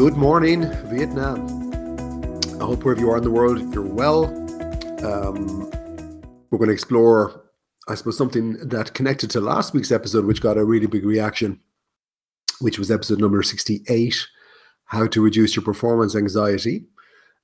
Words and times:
Good 0.00 0.16
morning, 0.16 0.62
Vietnam. 0.86 1.46
I 2.58 2.64
hope 2.64 2.84
wherever 2.84 3.02
you 3.02 3.10
are 3.10 3.18
in 3.18 3.22
the 3.22 3.30
world, 3.30 3.74
you're 3.74 3.84
well. 3.86 4.24
Um, 5.04 5.70
we're 6.50 6.56
going 6.56 6.68
to 6.68 6.72
explore, 6.72 7.44
I 7.86 7.96
suppose, 7.96 8.16
something 8.16 8.66
that 8.66 8.94
connected 8.94 9.28
to 9.32 9.42
last 9.42 9.74
week's 9.74 9.92
episode, 9.92 10.24
which 10.24 10.40
got 10.40 10.56
a 10.56 10.64
really 10.64 10.86
big 10.86 11.04
reaction, 11.04 11.60
which 12.62 12.78
was 12.78 12.90
episode 12.90 13.20
number 13.20 13.42
68 13.42 14.26
How 14.86 15.06
to 15.06 15.22
Reduce 15.22 15.54
Your 15.54 15.66
Performance 15.66 16.16
Anxiety. 16.16 16.86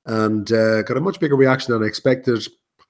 And 0.06 0.50
uh, 0.50 0.80
got 0.80 0.96
a 0.96 1.02
much 1.02 1.20
bigger 1.20 1.36
reaction 1.36 1.74
than 1.74 1.82
I 1.82 1.86
expected. 1.86 2.42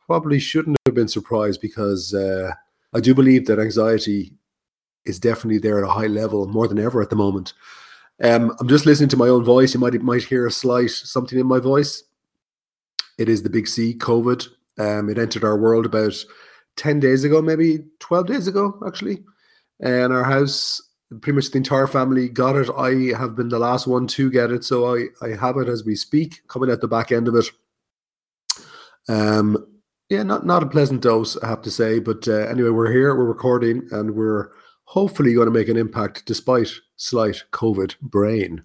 Probably 0.06 0.38
shouldn't 0.38 0.76
have 0.86 0.94
been 0.94 1.08
surprised 1.08 1.60
because 1.60 2.14
uh, 2.14 2.52
I 2.94 3.00
do 3.00 3.16
believe 3.16 3.46
that 3.46 3.58
anxiety 3.58 4.32
is 5.04 5.18
definitely 5.18 5.58
there 5.58 5.78
at 5.78 5.90
a 5.90 5.92
high 5.92 6.06
level 6.06 6.46
more 6.46 6.68
than 6.68 6.78
ever 6.78 7.02
at 7.02 7.10
the 7.10 7.16
moment. 7.16 7.52
Um, 8.22 8.56
I'm 8.58 8.68
just 8.68 8.86
listening 8.86 9.10
to 9.10 9.16
my 9.16 9.28
own 9.28 9.44
voice. 9.44 9.74
You 9.74 9.80
might 9.80 10.00
might 10.02 10.24
hear 10.24 10.46
a 10.46 10.50
slight 10.50 10.90
something 10.90 11.38
in 11.38 11.46
my 11.46 11.60
voice. 11.60 12.02
It 13.18 13.28
is 13.28 13.42
the 13.42 13.50
big 13.50 13.68
C, 13.68 13.94
COVID. 13.94 14.48
Um, 14.78 15.08
it 15.08 15.18
entered 15.18 15.44
our 15.44 15.56
world 15.56 15.86
about 15.86 16.14
10 16.76 17.00
days 17.00 17.24
ago, 17.24 17.40
maybe 17.40 17.84
12 18.00 18.26
days 18.26 18.46
ago, 18.46 18.78
actually. 18.86 19.24
And 19.80 20.12
our 20.12 20.24
house, 20.24 20.82
pretty 21.20 21.36
much 21.36 21.50
the 21.50 21.58
entire 21.58 21.86
family 21.86 22.28
got 22.28 22.56
it. 22.56 22.68
I 22.76 23.18
have 23.18 23.34
been 23.34 23.48
the 23.48 23.58
last 23.58 23.86
one 23.86 24.06
to 24.08 24.30
get 24.30 24.50
it. 24.50 24.64
So 24.64 24.94
I, 24.94 25.06
I 25.22 25.28
have 25.30 25.56
it 25.56 25.68
as 25.68 25.84
we 25.84 25.96
speak, 25.96 26.46
coming 26.48 26.70
at 26.70 26.80
the 26.80 26.88
back 26.88 27.10
end 27.12 27.28
of 27.28 27.36
it. 27.36 27.46
Um, 29.08 29.66
yeah, 30.08 30.22
not, 30.22 30.46
not 30.46 30.62
a 30.62 30.68
pleasant 30.68 31.02
dose, 31.02 31.36
I 31.38 31.48
have 31.48 31.62
to 31.62 31.70
say. 31.70 31.98
But 31.98 32.28
uh, 32.28 32.46
anyway, 32.48 32.70
we're 32.70 32.92
here, 32.92 33.14
we're 33.14 33.24
recording, 33.24 33.88
and 33.92 34.14
we're 34.14 34.50
hopefully 34.86 35.30
you're 35.30 35.44
going 35.44 35.52
to 35.52 35.58
make 35.58 35.68
an 35.68 35.76
impact 35.76 36.24
despite 36.26 36.70
slight 36.96 37.44
COVID 37.52 37.98
brain. 38.00 38.62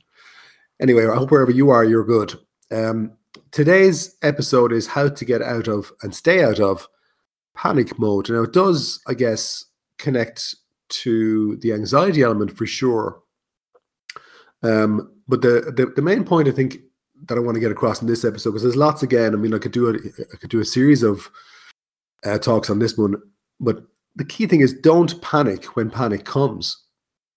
Anyway, 0.79 1.05
I 1.05 1.15
hope 1.15 1.31
wherever 1.31 1.51
you 1.51 1.69
are, 1.69 1.83
you're 1.83 2.05
good. 2.05 2.33
Um, 2.71 3.11
today's 3.51 4.15
episode 4.21 4.71
is 4.71 4.87
how 4.87 5.09
to 5.09 5.25
get 5.25 5.41
out 5.41 5.67
of 5.67 5.91
and 6.01 6.15
stay 6.15 6.43
out 6.43 6.59
of 6.59 6.87
panic 7.53 7.99
mode. 7.99 8.29
Now, 8.29 8.43
it 8.43 8.53
does, 8.53 9.01
I 9.07 9.13
guess, 9.13 9.65
connect 9.97 10.55
to 10.89 11.57
the 11.57 11.73
anxiety 11.73 12.21
element 12.21 12.57
for 12.57 12.65
sure. 12.65 13.21
Um, 14.63 15.11
but 15.27 15.41
the, 15.41 15.73
the 15.75 15.91
the 15.95 16.01
main 16.01 16.23
point 16.23 16.47
I 16.47 16.51
think 16.51 16.77
that 17.27 17.37
I 17.37 17.41
want 17.41 17.55
to 17.55 17.61
get 17.61 17.71
across 17.71 18.01
in 18.01 18.07
this 18.07 18.25
episode, 18.25 18.51
because 18.51 18.63
there's 18.63 18.75
lots 18.75 19.03
again. 19.03 19.33
I 19.33 19.37
mean, 19.37 19.53
I 19.53 19.59
could 19.59 19.71
do 19.71 19.89
a 19.89 19.93
I 19.93 20.37
could 20.37 20.49
do 20.49 20.59
a 20.59 20.65
series 20.65 21.03
of 21.03 21.29
uh, 22.25 22.37
talks 22.37 22.69
on 22.69 22.79
this 22.79 22.97
one, 22.97 23.15
but 23.59 23.83
the 24.15 24.25
key 24.25 24.47
thing 24.47 24.61
is 24.61 24.73
don't 24.73 25.21
panic 25.21 25.75
when 25.75 25.89
panic 25.89 26.25
comes. 26.25 26.77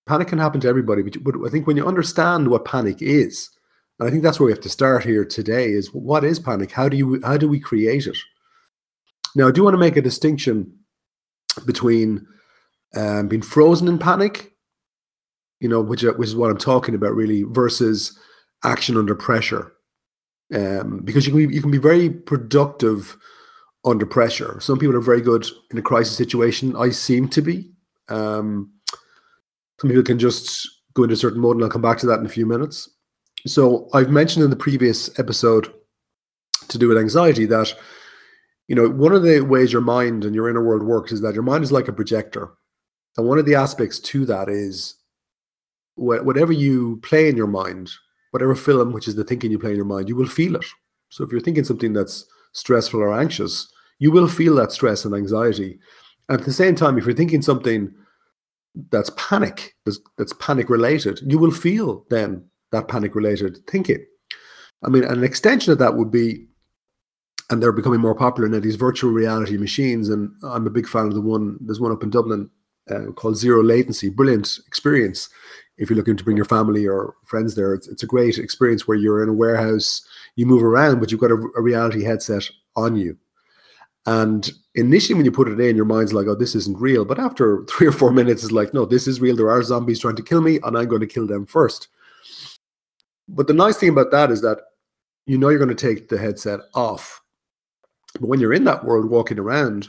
Panic 0.07 0.29
can 0.29 0.39
happen 0.39 0.61
to 0.61 0.69
everybody, 0.69 1.03
but, 1.03 1.35
I 1.47 1.49
think 1.49 1.67
when 1.67 1.77
you 1.77 1.87
understand 1.87 2.49
what 2.49 2.67
panic 2.67 3.01
is, 3.01 3.49
and 3.99 4.07
I 4.07 4.11
think 4.11 4.23
that's 4.23 4.39
where 4.39 4.47
we 4.47 4.53
have 4.53 4.61
to 4.61 4.69
start 4.69 5.05
here 5.05 5.25
today, 5.25 5.71
is 5.71 5.95
what 5.95 6.25
is 6.25 6.39
panic? 6.39 6.73
How 6.73 6.89
do 6.89 6.97
you 6.97 7.21
how 7.25 7.37
do 7.37 7.49
we 7.49 7.61
create 7.61 8.07
it? 8.07 8.19
Now, 9.35 9.49
I 9.49 9.51
do 9.51 9.65
want 9.65 9.75
to 9.75 9.79
make 9.79 9.97
a 9.97 10.03
distinction 10.03 10.73
between 11.65 12.27
um, 12.97 13.29
being 13.29 13.43
frozen 13.43 13.89
in 13.89 13.99
panic, 13.99 14.53
you 15.61 15.69
know, 15.69 15.81
which, 15.81 16.03
which 16.03 16.29
is 16.29 16.37
what 16.37 16.51
I'm 16.51 16.59
talking 16.59 16.95
about 16.95 17.15
really, 17.15 17.43
versus 17.45 18.19
action 18.63 18.97
under 18.97 19.15
pressure. 19.15 19.73
Um, 20.55 21.01
because 21.03 21.27
you 21.27 21.33
can 21.33 21.49
be, 21.49 21.55
you 21.55 21.63
can 21.63 21.71
be 21.71 21.79
very 21.79 22.11
productive 22.11 23.17
under 23.85 24.07
pressure. 24.07 24.59
Some 24.61 24.79
people 24.79 24.97
are 24.97 25.01
very 25.01 25.21
good 25.21 25.47
in 25.71 25.79
a 25.79 25.83
crisis 25.83 26.17
situation. 26.17 26.75
I 26.77 26.91
seem 26.91 27.29
to 27.29 27.43
be. 27.43 27.71
Um, 28.09 28.73
some 29.81 29.91
people 29.91 30.03
can 30.03 30.19
just 30.19 30.69
go 30.95 31.03
into 31.03 31.15
a 31.15 31.19
certain 31.19 31.41
mode, 31.41 31.57
and 31.57 31.65
I'll 31.65 31.71
come 31.71 31.83
back 31.83 31.99
to 31.99 32.07
that 32.07 32.21
in 32.21 32.27
a 32.27 32.31
few 32.31 32.47
minutes. 32.47 32.89
So 33.47 33.89
I've 33.93 34.11
mentioned 34.11 34.45
in 34.45 34.51
the 34.51 34.57
previous 34.57 35.19
episode 35.19 35.73
to 36.69 36.79
do 36.79 36.89
with 36.89 36.97
anxiety 36.97 37.45
that 37.47 37.75
you 38.69 38.75
know 38.75 38.89
one 38.89 39.13
of 39.13 39.23
the 39.23 39.41
ways 39.41 39.73
your 39.73 39.83
mind 39.83 40.25
and 40.25 40.35
your 40.35 40.49
inner 40.49 40.65
world 40.65 40.83
works 40.83 41.13
is 41.13 41.21
that 41.21 41.35
your 41.35 41.43
mind 41.43 41.63
is 41.63 41.73
like 41.73 41.89
a 41.89 41.93
projector, 41.93 42.51
and 43.17 43.29
one 43.29 43.39
of 43.39 43.45
the 43.45 43.55
aspects 43.55 43.99
to 43.99 44.25
that 44.27 44.49
is 44.49 44.95
whatever 45.97 46.53
you 46.53 46.99
play 47.03 47.29
in 47.29 47.37
your 47.37 47.47
mind, 47.47 47.91
whatever 48.31 48.55
film, 48.55 48.93
which 48.93 49.07
is 49.07 49.15
the 49.15 49.25
thinking 49.25 49.51
you 49.51 49.59
play 49.59 49.71
in 49.71 49.77
your 49.77 49.85
mind, 49.85 50.09
you 50.09 50.17
will 50.17 50.27
feel 50.27 50.57
it. 50.57 50.65
So 51.11 51.23
if 51.23 51.31
you're 51.31 51.41
thinking 51.41 51.63
something 51.65 51.93
that's 51.93 52.25
stressful 52.53 53.01
or 53.01 53.15
anxious, 53.15 53.73
you 53.99 54.11
will 54.11 54.29
feel 54.29 54.55
that 54.57 54.73
stress 54.73 55.05
and 55.05 55.15
anxiety. 55.15 55.79
At 56.29 56.45
the 56.45 56.53
same 56.53 56.75
time, 56.75 56.99
if 56.99 57.05
you're 57.05 57.15
thinking 57.15 57.43
something 57.43 57.93
that's 58.91 59.11
panic, 59.17 59.75
that's, 59.85 60.01
that's 60.19 60.33
panic 60.41 60.69
related, 60.69 61.21
you 61.27 61.39
will 61.39 61.51
feel 61.51 62.05
then 62.11 62.45
that 62.73 62.89
panic 62.89 63.15
related 63.15 63.59
thinking. 63.69 64.05
I 64.85 64.89
mean, 64.89 65.05
an 65.05 65.23
extension 65.23 65.73
of 65.73 65.79
that 65.79 65.97
would 65.97 66.11
be, 66.11 66.47
and 67.51 67.63
they're 67.63 67.73
becoming 67.73 68.01
more 68.01 68.15
popular 68.15 68.49
now, 68.49 68.61
these 68.61 68.77
virtual 68.77 69.13
reality 69.13 69.57
machines. 69.57 70.09
And 70.09 70.31
I'm 70.43 70.67
a 70.67 70.71
big 70.71 70.89
fan 70.89 71.07
of 71.07 71.15
the 71.15 71.21
one, 71.21 71.59
there's 71.61 71.81
one 71.81 71.93
up 71.93 72.03
in 72.03 72.11
Dublin 72.11 72.51
uh, 72.91 73.13
called 73.13 73.37
Zero 73.37 73.63
Latency. 73.63 74.11
Brilliant 74.11 74.59
experience. 74.67 75.29
If 75.77 75.91
you're 75.91 75.97
looking 75.97 76.17
to 76.17 76.25
bring 76.25 76.37
your 76.37 76.47
family 76.47 76.87
or 76.87 77.15
friends 77.27 77.55
there, 77.55 77.75
it's, 77.75 77.89
it's 77.89 78.03
a 78.03 78.07
great 78.07 78.39
experience 78.39 78.87
where 78.87 78.97
you're 78.97 79.23
in 79.23 79.29
a 79.29 79.35
warehouse, 79.35 80.07
you 80.37 80.47
move 80.47 80.63
around, 80.63 81.01
but 81.01 81.11
you've 81.11 81.21
got 81.21 81.31
a, 81.31 81.49
a 81.57 81.63
reality 81.63 82.03
headset 82.03 82.45
on 82.77 82.97
you. 82.97 83.17
And 84.07 84.51
initially, 84.75 85.15
when 85.15 85.25
you 85.25 85.33
put 85.33 85.49
it 85.49 85.61
in, 85.61 85.77
your 85.77 85.87
mind's 85.87 86.13
like, 86.13 86.27
oh, 86.27 86.35
this 86.35 86.55
isn't 86.55 86.79
real. 86.79 87.05
But 87.05 87.19
after 87.19 87.65
three 87.71 87.87
or 87.87 87.93
four 87.93 88.13
minutes, 88.13 88.43
it's 88.43 88.53
like, 88.53 88.75
no, 88.75 88.85
this 88.85 89.07
is 89.07 89.21
real. 89.21 89.37
There 89.37 89.51
are 89.51 89.63
zombies 89.63 90.01
trying 90.01 90.17
to 90.17 90.23
kill 90.23 90.41
me, 90.41 90.59
and 90.63 90.77
I'm 90.77 90.89
going 90.89 91.01
to 91.01 91.07
kill 91.07 91.27
them 91.27 91.47
first. 91.47 91.89
But 93.29 93.47
the 93.47 93.55
nice 93.55 93.79
thing 93.79 93.89
about 93.89 94.11
that 94.11 94.31
is 94.31 94.43
that 94.43 94.59
you 95.27 95.39
know 95.39 95.49
you're 95.49 95.59
going 95.65 95.75
to 95.75 95.75
take 95.75 96.09
the 96.09 96.19
headset 96.19 96.61
off. 96.75 97.23
But 98.21 98.29
when 98.29 98.41
you're 98.41 98.53
in 98.53 98.65
that 98.65 98.85
world 98.85 99.09
walking 99.09 99.39
around, 99.39 99.89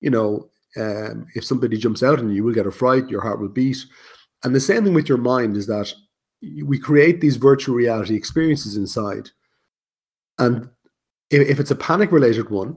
you 0.00 0.10
know, 0.10 0.50
um, 0.76 1.26
if 1.34 1.44
somebody 1.44 1.78
jumps 1.78 2.02
out 2.02 2.20
and 2.20 2.34
you, 2.34 2.44
will 2.44 2.54
get 2.54 2.66
a 2.66 2.70
fright, 2.70 3.08
your 3.08 3.22
heart 3.22 3.40
will 3.40 3.48
beat. 3.48 3.78
And 4.44 4.54
the 4.54 4.60
same 4.60 4.84
thing 4.84 4.94
with 4.94 5.08
your 5.08 5.18
mind 5.18 5.56
is 5.56 5.66
that 5.66 5.92
we 6.42 6.78
create 6.78 7.20
these 7.20 7.36
virtual 7.36 7.74
reality 7.74 8.14
experiences 8.14 8.76
inside. 8.76 9.30
And 10.38 10.68
if 11.30 11.58
it's 11.58 11.70
a 11.70 11.76
panic 11.76 12.12
related 12.12 12.50
one, 12.50 12.76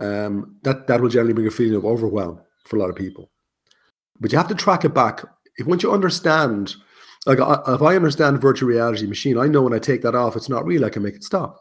um, 0.00 0.56
that 0.62 0.86
that 0.86 1.00
will 1.00 1.08
generally 1.08 1.32
bring 1.32 1.46
a 1.46 1.50
feeling 1.50 1.76
of 1.76 1.84
overwhelm 1.84 2.40
for 2.64 2.76
a 2.76 2.78
lot 2.78 2.90
of 2.90 2.96
people. 2.96 3.30
But 4.20 4.32
you 4.32 4.38
have 4.38 4.48
to 4.48 4.54
track 4.54 4.84
it 4.84 4.94
back. 4.94 5.24
If 5.56 5.66
once 5.66 5.82
you 5.82 5.92
understand, 5.92 6.74
like 7.26 7.38
if 7.38 7.82
I 7.82 7.96
understand 7.96 8.40
virtual 8.40 8.68
reality 8.68 9.06
machine, 9.06 9.38
I 9.38 9.46
know 9.46 9.62
when 9.62 9.74
I 9.74 9.78
take 9.78 10.02
that 10.02 10.14
off, 10.14 10.36
it's 10.36 10.48
not 10.48 10.66
real. 10.66 10.84
I 10.84 10.90
can 10.90 11.02
make 11.02 11.14
it 11.14 11.24
stop. 11.24 11.60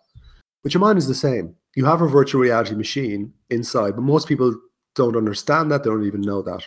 But 0.63 0.73
your 0.73 0.81
mind 0.81 0.97
is 0.97 1.07
the 1.07 1.15
same. 1.15 1.55
You 1.75 1.85
have 1.85 2.01
a 2.01 2.07
virtual 2.07 2.41
reality 2.41 2.75
machine 2.75 3.33
inside, 3.49 3.95
but 3.95 4.01
most 4.01 4.27
people 4.27 4.55
don't 4.95 5.17
understand 5.17 5.71
that. 5.71 5.83
They 5.83 5.89
don't 5.89 6.05
even 6.05 6.21
know 6.21 6.41
that. 6.41 6.65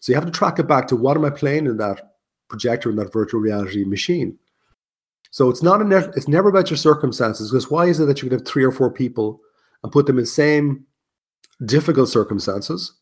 So 0.00 0.12
you 0.12 0.16
have 0.16 0.26
to 0.26 0.32
track 0.32 0.58
it 0.58 0.68
back 0.68 0.86
to 0.88 0.96
what 0.96 1.16
am 1.16 1.24
I 1.24 1.30
playing 1.30 1.66
in 1.66 1.78
that 1.78 2.12
projector 2.48 2.90
in 2.90 2.96
that 2.96 3.12
virtual 3.12 3.40
reality 3.40 3.84
machine. 3.84 4.38
So 5.30 5.50
it's 5.50 5.62
not 5.62 5.80
a 5.80 5.96
it's 6.16 6.28
never 6.28 6.48
about 6.48 6.70
your 6.70 6.76
circumstances 6.76 7.50
because 7.50 7.70
why 7.70 7.86
is 7.86 8.00
it 8.00 8.06
that 8.06 8.22
you 8.22 8.28
can 8.28 8.38
have 8.38 8.46
three 8.46 8.64
or 8.64 8.72
four 8.72 8.90
people 8.90 9.40
and 9.86 9.92
put 9.92 10.06
them 10.06 10.18
in 10.18 10.24
the 10.24 10.26
same 10.26 10.84
difficult 11.64 12.08
circumstances. 12.08 12.92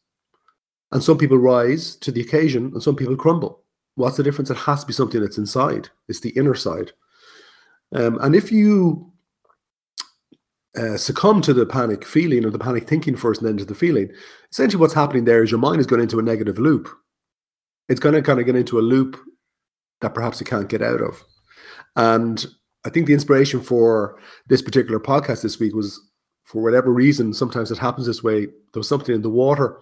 And 0.92 1.02
some 1.02 1.16
people 1.16 1.38
rise 1.38 1.96
to 1.96 2.12
the 2.12 2.20
occasion 2.20 2.66
and 2.74 2.82
some 2.82 2.94
people 2.94 3.16
crumble. 3.16 3.62
What's 3.94 4.18
the 4.18 4.22
difference? 4.22 4.50
It 4.50 4.58
has 4.58 4.82
to 4.82 4.86
be 4.86 4.92
something 4.92 5.18
that's 5.18 5.38
inside, 5.38 5.88
it's 6.08 6.20
the 6.20 6.36
inner 6.36 6.54
side. 6.54 6.92
Um, 7.94 8.18
and 8.20 8.36
if 8.36 8.52
you 8.52 9.10
uh, 10.76 10.98
succumb 10.98 11.40
to 11.40 11.54
the 11.54 11.64
panic 11.64 12.04
feeling 12.04 12.44
or 12.44 12.50
the 12.50 12.58
panic 12.58 12.86
thinking 12.86 13.16
first 13.16 13.40
and 13.40 13.48
then 13.48 13.56
to 13.56 13.64
the 13.64 13.74
feeling, 13.74 14.10
essentially 14.52 14.78
what's 14.78 14.92
happening 14.92 15.24
there 15.24 15.42
is 15.42 15.50
your 15.50 15.60
mind 15.60 15.80
is 15.80 15.86
going 15.86 16.02
into 16.02 16.18
a 16.18 16.22
negative 16.22 16.58
loop. 16.58 16.86
It's 17.88 18.00
going 18.00 18.14
to 18.14 18.20
kind 18.20 18.40
of 18.40 18.44
get 18.44 18.56
into 18.56 18.78
a 18.78 18.82
loop 18.82 19.18
that 20.02 20.12
perhaps 20.12 20.38
you 20.38 20.44
can't 20.44 20.68
get 20.68 20.82
out 20.82 21.00
of. 21.00 21.24
And 21.96 22.44
I 22.84 22.90
think 22.90 23.06
the 23.06 23.14
inspiration 23.14 23.62
for 23.62 24.18
this 24.48 24.60
particular 24.60 25.00
podcast 25.00 25.40
this 25.40 25.58
week 25.58 25.74
was 25.74 25.98
for 26.44 26.62
whatever 26.62 26.92
reason, 26.92 27.32
sometimes 27.32 27.70
it 27.70 27.78
happens 27.78 28.06
this 28.06 28.22
way. 28.22 28.46
There 28.46 28.80
was 28.80 28.88
something 28.88 29.14
in 29.14 29.22
the 29.22 29.30
water 29.30 29.80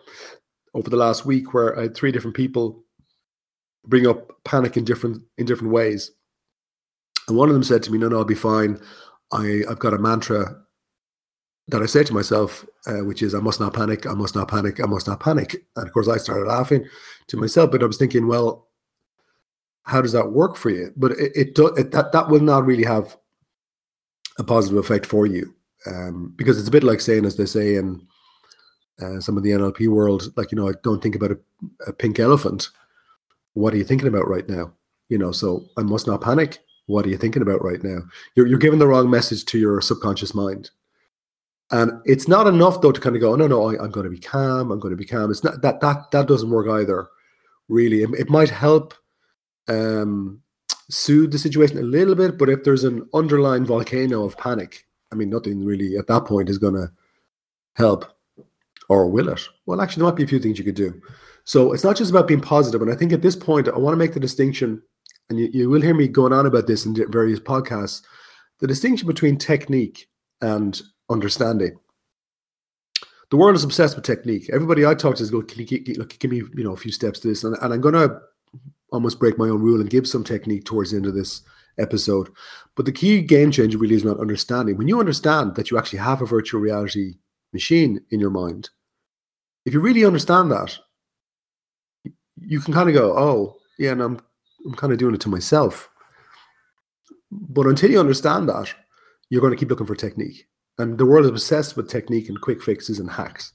over 0.75 0.89
the 0.89 0.97
last 0.97 1.27
week 1.27 1.53
where 1.53 1.79
I 1.79 1.83
had 1.83 1.97
three 1.97 2.13
different 2.13 2.37
people 2.37 2.85
bring 3.85 4.07
up 4.07 4.33
panic 4.45 4.77
in 4.77 4.85
different 4.85 5.23
in 5.39 5.47
different 5.47 5.73
ways. 5.73 6.13
And 7.29 7.37
one 7.37 7.49
of 7.49 7.55
them 7.55 7.65
said 7.65 7.83
to 7.85 7.93
me, 7.93 7.99
"No, 7.99 8.09
no, 8.09 8.19
I'll 8.19 8.25
be 8.25 8.35
fine. 8.35 8.81
I, 9.33 9.63
I've 9.69 9.79
got 9.79 9.95
a 9.95 9.99
mantra 9.99 10.57
that 11.69 11.83
I 11.83 11.87
say 11.87 12.05
to 12.05 12.15
myself, 12.15 12.67
uh, 12.87 13.05
which 13.05 13.23
is, 13.23 13.35
I 13.35 13.41
must 13.41 13.61
not 13.61 13.73
panic, 13.73 14.07
I 14.07 14.15
must 14.15 14.35
not 14.35 14.49
panic, 14.49 14.81
I 14.81 14.87
must 14.87 15.07
not 15.07 15.21
panic. 15.21 15.55
And 15.77 15.87
of 15.87 15.93
course, 15.93 16.09
I 16.09 16.19
started 16.19 16.47
laughing 16.47 16.87
to 17.29 17.37
myself, 17.37 17.71
but 17.71 17.83
I 17.83 17.87
was 17.87 17.97
thinking, 17.97 18.27
well, 18.27 18.69
how 19.85 20.03
does 20.03 20.13
that 20.13 20.33
work 20.33 20.57
for 20.57 20.71
you? 20.71 20.93
But 20.97 21.13
it, 21.13 21.33
it, 21.35 21.55
do, 21.55 21.69
it 21.69 21.93
that 21.93 22.13
that 22.13 22.29
will 22.29 22.41
not 22.41 22.67
really 22.67 22.85
have 22.85 23.17
a 24.39 24.45
positive 24.45 24.79
effect 24.79 25.07
for 25.07 25.27
you 25.27 25.55
um, 25.87 26.33
because 26.37 26.59
it's 26.59 26.69
a 26.69 26.73
bit 26.73 26.85
like 26.85 27.01
saying, 27.01 27.25
as 27.25 27.37
they 27.37 27.47
say 27.47 27.77
in 27.77 28.07
uh, 29.01 29.21
some 29.21 29.37
of 29.37 29.43
the 29.43 29.51
NLP 29.51 29.89
world, 29.89 30.33
like 30.37 30.53
you 30.53 30.57
know, 30.57 30.69
I 30.69 30.73
don't 30.83 31.03
think 31.03 31.15
about 31.15 31.33
a, 31.33 31.39
a 31.87 31.93
pink 31.93 32.19
elephant. 32.19 32.69
What 33.55 33.75
are 33.75 33.77
you 33.77 33.85
thinking 33.85 34.09
about 34.09 34.29
right 34.29 34.49
now? 34.49 34.73
You 35.09 35.19
know, 35.19 35.33
so 35.33 35.65
I 35.77 35.83
must 35.83 36.07
not 36.07 36.23
panic. 36.23 36.59
What 36.87 37.07
are 37.07 37.09
you 37.09 37.19
thinking 37.19 37.43
about 37.43 37.63
right 37.65 37.83
now? 37.83 37.99
You're 38.35 38.47
you're 38.47 38.59
giving 38.59 38.79
the 38.79 38.87
wrong 38.87 39.11
message 39.11 39.45
to 39.47 39.59
your 39.59 39.81
subconscious 39.81 40.35
mind. 40.35 40.71
And 41.71 41.93
it's 42.05 42.29
not 42.29 42.47
enough 42.47 42.83
though 42.83 42.93
to 42.93 43.01
kind 43.01 43.17
of 43.17 43.23
go, 43.23 43.35
no, 43.35 43.47
no, 43.47 43.71
I, 43.71 43.83
am 43.83 43.91
going 43.91 44.05
to 44.05 44.11
be 44.11 44.19
calm. 44.19 44.71
I'm 44.71 44.79
going 44.79 44.93
to 44.93 44.97
be 44.97 45.07
calm. 45.07 45.31
It's 45.31 45.43
not 45.43 45.63
that 45.63 45.81
that 45.81 46.11
that 46.11 46.29
doesn't 46.29 46.51
work 46.51 46.69
either. 46.69 47.09
Really, 47.69 48.03
it, 48.03 48.11
it 48.19 48.31
might 48.31 48.51
help 48.51 48.95
um, 49.69 50.43
soothe 50.91 51.33
the 51.33 51.39
situation 51.39 51.79
a 51.79 51.83
little 51.83 52.15
bit, 52.15 52.37
but 52.39 52.51
if 52.51 52.65
there's 52.65 52.85
an 52.85 53.09
underlying 53.15 53.65
volcano 53.65 54.25
of 54.25 54.37
panic, 54.37 54.85
I 55.13 55.15
mean, 55.15 55.31
nothing 55.31 55.65
really 55.65 55.97
at 55.97 56.07
that 56.09 56.25
point 56.25 56.49
is 56.49 56.59
going 56.59 56.75
to 56.75 56.91
help, 57.75 58.07
or 58.89 59.09
will 59.09 59.29
it? 59.29 59.41
Well, 59.67 59.81
actually, 59.81 60.01
there 60.01 60.11
might 60.11 60.17
be 60.17 60.25
a 60.25 60.29
few 60.29 60.41
things 60.41 60.59
you 60.59 60.65
could 60.65 60.75
do. 60.75 61.01
So 61.45 61.73
it's 61.73 61.85
not 61.85 61.97
just 61.97 62.11
about 62.11 62.29
being 62.29 62.41
positive. 62.41 62.83
And 62.83 62.91
I 62.91 62.95
think 62.95 63.13
at 63.13 63.23
this 63.23 63.37
point, 63.37 63.69
I 63.69 63.79
want 63.79 63.93
to 63.93 63.99
make 63.99 64.15
the 64.15 64.21
distinction, 64.21 64.83
and 65.29 65.39
you, 65.39 65.51
you 65.53 65.71
will 65.71 65.83
hear 65.83 65.95
me 65.95 66.09
going 66.09 66.33
on 66.33 66.47
about 66.47 66.67
this 66.67 66.87
in 66.87 66.95
various 67.11 67.39
podcasts 67.41 68.03
the 68.61 68.69
distinction 68.69 69.09
between 69.09 69.37
technique 69.37 70.07
and 70.41 70.81
understanding. 71.11 71.77
The 73.31 73.37
world 73.37 73.57
is 73.57 73.65
obsessed 73.65 73.97
with 73.97 74.05
technique. 74.05 74.49
Everybody 74.53 74.87
I 74.87 74.95
talk 74.95 75.17
to 75.17 75.23
is 75.23 75.33
going, 75.33 75.47
can 75.47 75.59
you 75.59 75.65
give, 75.67 76.19
give 76.21 76.31
me, 76.31 76.43
you 76.55 76.63
know, 76.63 76.73
a 76.73 76.77
few 76.77 76.93
steps 76.93 77.19
to 77.21 77.29
this? 77.29 77.43
And, 77.43 77.57
and 77.61 77.75
I'm 77.75 77.81
going 77.81 77.95
to 77.95 78.21
almost 78.93 79.19
break 79.19 79.37
my 79.37 79.49
own 79.49 79.63
rule 79.63 79.81
and 79.81 79.91
give 79.91 80.07
some 80.07 80.23
technique 80.23 80.65
towards 80.65 80.93
the 80.93 80.99
end 80.99 81.07
of 81.07 81.15
this 81.15 81.43
episode. 81.79 82.29
But 82.77 82.87
the 82.87 82.93
key 82.93 83.23
game 83.23 83.51
changer 83.51 83.79
really 83.79 83.95
is 83.95 84.05
about 84.05 84.21
understanding. 84.21 84.77
When 84.77 84.89
you 84.89 85.01
understand 85.01 85.55
that 85.57 85.71
you 85.71 85.79
actually 85.79 86.01
have 86.01 86.23
a 86.23 86.27
virtual 86.27 86.61
reality 86.61 87.15
machine 87.53 88.01
in 88.11 88.21
your 88.21 88.31
mind, 88.31 88.71
if 89.65 89.75
you 89.75 89.81
really 89.81 90.05
understand 90.05 90.51
that, 90.51 90.79
you 92.41 92.61
can 92.61 92.75
kind 92.75 92.89
of 92.89 92.95
go, 92.95 93.17
oh, 93.17 93.57
yeah, 93.79 93.93
and 93.93 94.03
I'm 94.03 94.21
I'm 94.65 94.75
kind 94.75 94.93
of 94.93 94.99
doing 94.99 95.15
it 95.15 95.21
to 95.23 95.29
myself. 95.29 95.89
But 97.31 97.67
until 97.67 97.91
you 97.91 98.01
understand 98.01 98.49
that, 98.49 98.73
you're 99.31 99.41
going 99.41 99.53
to 99.53 99.59
keep 99.59 99.71
looking 99.71 99.87
for 99.87 99.95
technique. 99.95 100.47
And 100.79 100.99
the 100.99 101.07
world 101.07 101.25
is 101.25 101.31
obsessed 101.31 101.77
with 101.77 101.89
technique 101.89 102.29
and 102.29 102.41
quick 102.41 102.63
fixes 102.63 102.99
and 102.99 103.11
hacks. 103.11 103.53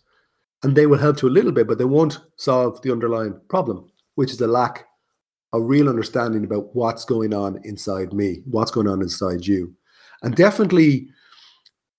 And 0.64 0.76
they 0.76 0.86
will 0.86 0.98
help 0.98 1.22
you 1.22 1.30
a 1.30 1.32
little 1.32 1.52
bit, 1.52 1.68
but 1.68 1.78
they 1.78 1.86
won't 1.86 2.20
solve 2.36 2.82
the 2.82 2.92
underlying 2.92 3.40
problem, 3.48 3.92
which 4.16 4.32
is 4.32 4.38
the 4.38 4.48
lack 4.48 4.87
of 5.54 5.64
real 5.64 5.90
understanding 5.90 6.44
about 6.44 6.76
what's 6.76 7.06
going 7.06 7.34
on 7.34 7.60
inside 7.64 8.14
me, 8.14 8.42
what's 8.46 8.72
going 8.72 8.88
on 8.88 9.02
inside 9.02 9.46
you. 9.46 9.74
And 10.24 10.36
definitely, 10.36 11.08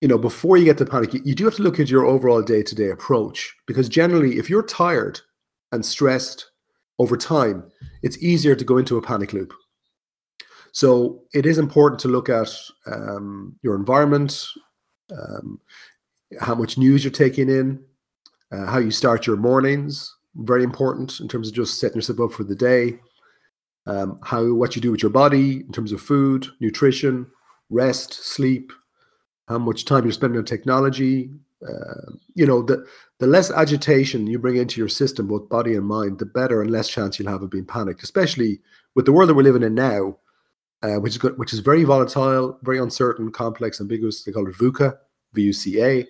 you 0.01 0.07
know, 0.07 0.17
before 0.17 0.57
you 0.57 0.65
get 0.65 0.77
to 0.77 0.85
panic, 0.85 1.13
you, 1.13 1.21
you 1.23 1.35
do 1.35 1.45
have 1.45 1.55
to 1.55 1.63
look 1.63 1.79
at 1.79 1.89
your 1.89 2.05
overall 2.05 2.41
day 2.41 2.63
to 2.63 2.75
day 2.75 2.89
approach 2.89 3.55
because 3.65 3.89
generally, 3.89 4.37
if 4.37 4.49
you're 4.49 4.63
tired 4.63 5.19
and 5.71 5.85
stressed 5.85 6.51
over 6.99 7.17
time, 7.17 7.63
it's 8.03 8.17
easier 8.21 8.55
to 8.55 8.65
go 8.65 8.77
into 8.77 8.97
a 8.97 9.01
panic 9.01 9.33
loop. 9.33 9.53
So 10.71 11.23
it 11.33 11.45
is 11.45 11.57
important 11.57 11.99
to 12.01 12.07
look 12.07 12.29
at 12.29 12.49
um, 12.85 13.57
your 13.63 13.75
environment, 13.75 14.45
um, 15.11 15.59
how 16.39 16.53
much 16.53 16.77
news 16.77 17.03
you're 17.03 17.11
taking 17.11 17.49
in, 17.49 17.83
uh, 18.51 18.65
how 18.65 18.77
you 18.77 18.91
start 18.91 19.25
your 19.25 19.37
mornings. 19.37 20.13
Very 20.35 20.63
important 20.63 21.19
in 21.19 21.27
terms 21.27 21.47
of 21.47 21.55
just 21.55 21.79
setting 21.79 21.97
yourself 21.97 22.19
up 22.19 22.31
for 22.31 22.43
the 22.43 22.55
day. 22.55 22.99
Um, 23.85 24.19
how 24.23 24.53
what 24.53 24.75
you 24.75 24.81
do 24.81 24.91
with 24.91 25.01
your 25.01 25.11
body 25.11 25.57
in 25.57 25.71
terms 25.71 25.91
of 25.91 26.01
food, 26.01 26.47
nutrition, 26.59 27.27
rest, 27.69 28.13
sleep, 28.13 28.71
how 29.47 29.57
much 29.57 29.85
time 29.85 30.03
you're 30.03 30.11
spending 30.11 30.37
on 30.37 30.45
technology. 30.45 31.31
Uh, 31.67 32.13
you 32.35 32.45
know, 32.45 32.61
the 32.61 32.85
the 33.19 33.27
less 33.27 33.51
agitation 33.51 34.27
you 34.27 34.39
bring 34.39 34.55
into 34.55 34.79
your 34.79 34.87
system, 34.87 35.27
both 35.27 35.49
body 35.49 35.75
and 35.75 35.85
mind, 35.85 36.19
the 36.19 36.25
better 36.25 36.61
and 36.61 36.71
less 36.71 36.87
chance 36.87 37.19
you'll 37.19 37.31
have 37.31 37.41
of 37.41 37.49
being 37.49 37.65
panicked. 37.65 38.03
Especially 38.03 38.59
with 38.95 39.05
the 39.05 39.11
world 39.11 39.29
that 39.29 39.33
we're 39.33 39.43
living 39.43 39.63
in 39.63 39.73
now, 39.73 40.17
uh, 40.83 40.95
which 40.95 41.13
is 41.13 41.17
good, 41.17 41.37
which 41.37 41.51
is 41.51 41.59
very 41.59 41.83
volatile, 41.83 42.57
very 42.63 42.79
uncertain, 42.79 43.31
complex, 43.31 43.81
ambiguous. 43.81 44.23
They 44.23 44.31
call 44.31 44.47
it 44.47 44.55
VUCA, 44.55 44.97
V-U-C-A. 45.33 46.07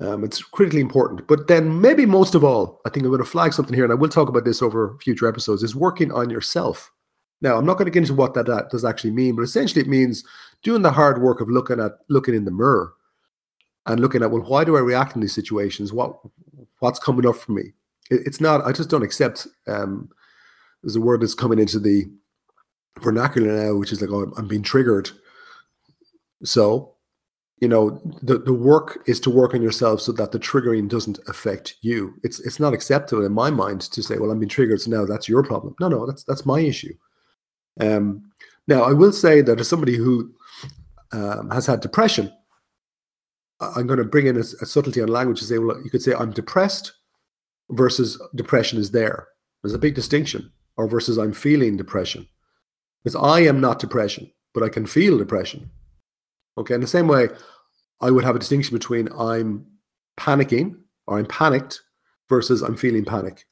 Um, 0.00 0.24
it's 0.24 0.42
critically 0.42 0.80
important. 0.80 1.26
But 1.28 1.48
then, 1.48 1.80
maybe 1.80 2.06
most 2.06 2.34
of 2.34 2.42
all, 2.42 2.80
I 2.84 2.90
think 2.90 3.04
I'm 3.04 3.10
going 3.10 3.22
to 3.22 3.28
flag 3.28 3.52
something 3.52 3.74
here, 3.74 3.84
and 3.84 3.92
I 3.92 3.96
will 3.96 4.08
talk 4.08 4.28
about 4.28 4.44
this 4.44 4.62
over 4.62 4.96
future 5.00 5.28
episodes. 5.28 5.62
Is 5.62 5.76
working 5.76 6.10
on 6.12 6.30
yourself. 6.30 6.90
Now, 7.40 7.56
I'm 7.56 7.66
not 7.66 7.74
going 7.74 7.86
to 7.86 7.90
get 7.90 8.00
into 8.00 8.14
what 8.14 8.34
that, 8.34 8.46
that 8.46 8.70
does 8.70 8.84
actually 8.84 9.10
mean, 9.10 9.34
but 9.36 9.42
essentially, 9.42 9.80
it 9.80 9.88
means 9.88 10.24
doing 10.62 10.82
the 10.82 10.92
hard 10.92 11.20
work 11.20 11.40
of 11.40 11.48
looking 11.48 11.80
at 11.80 11.92
looking 12.08 12.34
in 12.34 12.44
the 12.44 12.50
mirror 12.50 12.94
and 13.86 14.00
looking 14.00 14.22
at 14.22 14.30
well, 14.30 14.42
why 14.42 14.64
do 14.64 14.76
I 14.76 14.80
react 14.80 15.14
in 15.14 15.20
these 15.20 15.34
situations? 15.34 15.92
What 15.92 16.16
what's 16.78 16.98
coming 16.98 17.26
up 17.26 17.36
for 17.36 17.52
me? 17.52 17.72
It, 18.10 18.22
it's 18.26 18.40
not. 18.40 18.64
I 18.64 18.72
just 18.72 18.90
don't 18.90 19.02
accept. 19.02 19.46
Um, 19.66 20.08
there's 20.82 20.96
a 20.96 21.00
word 21.00 21.20
that's 21.20 21.34
coming 21.34 21.58
into 21.58 21.78
the 21.78 22.10
vernacular 23.00 23.52
now, 23.52 23.76
which 23.76 23.92
is 23.92 24.00
like, 24.00 24.10
oh, 24.10 24.32
I'm 24.36 24.48
being 24.48 24.62
triggered. 24.62 25.10
So, 26.44 26.94
you 27.62 27.68
know, 27.68 27.90
the, 28.22 28.38
the 28.38 28.52
work 28.52 29.04
is 29.06 29.20
to 29.20 29.30
work 29.30 29.54
on 29.54 29.62
yourself 29.62 30.00
so 30.00 30.10
that 30.10 30.32
the 30.32 30.38
triggering 30.40 30.88
doesn't 30.88 31.20
affect 31.28 31.76
you. 31.80 32.12
It's 32.24 32.40
it's 32.40 32.58
not 32.58 32.74
acceptable 32.74 33.24
in 33.24 33.32
my 33.32 33.50
mind 33.50 33.82
to 33.82 34.02
say, 34.02 34.18
well, 34.18 34.32
I'm 34.32 34.40
being 34.40 34.48
triggered, 34.48 34.80
so 34.80 34.90
now 34.90 35.04
that's 35.04 35.28
your 35.28 35.44
problem. 35.44 35.76
No, 35.78 35.86
no, 35.86 36.04
that's 36.04 36.24
that's 36.24 36.44
my 36.44 36.58
issue. 36.58 36.92
Um, 37.78 38.32
now, 38.66 38.82
I 38.82 38.92
will 38.92 39.12
say 39.12 39.42
that 39.42 39.60
as 39.60 39.68
somebody 39.68 39.96
who 39.96 40.34
um, 41.12 41.50
has 41.50 41.66
had 41.66 41.78
depression, 41.78 42.32
I'm 43.60 43.86
going 43.86 44.00
to 44.00 44.04
bring 44.04 44.26
in 44.26 44.36
a, 44.36 44.40
a 44.40 44.66
subtlety 44.66 45.00
on 45.00 45.06
language 45.06 45.38
to 45.38 45.44
say, 45.44 45.58
well, 45.58 45.80
you 45.84 45.90
could 45.90 46.02
say 46.02 46.14
I'm 46.14 46.32
depressed 46.32 46.90
versus 47.70 48.20
depression 48.34 48.80
is 48.80 48.90
there. 48.90 49.28
There's 49.62 49.72
a 49.72 49.78
big 49.78 49.94
distinction, 49.94 50.50
or 50.76 50.88
versus 50.88 51.16
I'm 51.16 51.32
feeling 51.32 51.76
depression. 51.76 52.26
Because 53.04 53.14
I 53.14 53.38
am 53.40 53.60
not 53.60 53.78
depression, 53.78 54.32
but 54.52 54.64
I 54.64 54.68
can 54.68 54.84
feel 54.84 55.16
depression. 55.16 55.70
Okay, 56.58 56.74
in 56.74 56.80
the 56.82 56.86
same 56.86 57.08
way, 57.08 57.28
I 58.02 58.10
would 58.10 58.24
have 58.24 58.36
a 58.36 58.40
distinction 58.40 58.76
between 58.76 59.08
I'm 59.12 59.64
panicking 60.18 60.76
or 61.06 61.18
I'm 61.18 61.26
panicked 61.26 61.80
versus 62.28 62.60
I'm 62.62 62.76
feeling 62.76 63.04
panic. 63.04 63.46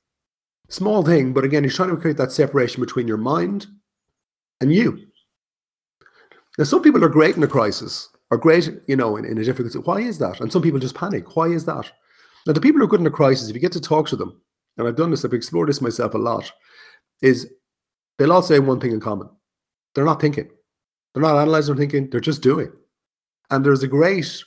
Small 0.69 1.03
thing, 1.03 1.33
but 1.33 1.45
again, 1.45 1.65
you're 1.65 1.73
trying 1.73 1.91
to 1.91 1.97
create 1.97 2.17
that 2.17 2.33
separation 2.33 2.81
between 2.81 3.09
your 3.09 3.17
mind 3.17 3.67
and 4.61 4.73
you. 4.73 5.07
Now, 6.59 6.65
some 6.65 6.83
people 6.83 7.05
are 7.05 7.09
great 7.09 7.37
in 7.37 7.43
a 7.43 7.49
crisis, 7.49 8.09
are 8.31 8.37
great, 8.37 8.71
you 8.87 8.97
know, 8.97 9.17
in, 9.17 9.25
in 9.25 9.39
a 9.39 9.45
difficult. 9.45 9.87
Why 9.87 10.01
is 10.01 10.19
that? 10.19 10.41
And 10.41 10.53
some 10.53 10.63
people 10.63 10.79
just 10.79 10.95
panic. 10.95 11.37
Why 11.37 11.47
is 11.47 11.65
that? 11.65 11.91
Now, 12.47 12.53
the 12.53 12.61
people 12.61 12.79
who 12.79 12.85
are 12.85 12.89
good 12.89 13.01
in 13.01 13.07
a 13.07 13.11
crisis, 13.11 13.49
if 13.49 13.55
you 13.55 13.61
get 13.61 13.73
to 13.73 13.81
talk 13.81 14.09
to 14.09 14.17
them, 14.17 14.41
and 14.77 14.87
I've 14.87 14.97
done 14.97 15.11
this, 15.11 15.25
I've 15.25 15.33
explored 15.33 15.69
this 15.69 15.81
myself 15.81 16.15
a 16.15 16.19
lot, 16.19 16.51
is 17.23 17.51
they'll 18.19 18.33
all 18.33 18.43
say 18.43 18.59
one 18.59 18.81
thing 18.81 18.93
in 18.93 19.01
common: 19.01 19.29
they're 19.95 20.05
not 20.05 20.21
thinking, 20.21 20.51
they're 21.13 21.23
not 21.23 21.37
analyzing 21.37 21.75
or 21.75 21.79
thinking, 21.79 22.11
they're 22.11 22.21
just 22.21 22.43
doing. 22.43 22.73
And 23.51 23.65
there's 23.65 23.83
a 23.83 23.89
great 23.89 24.43